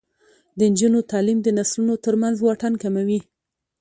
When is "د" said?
0.57-0.59, 1.43-1.47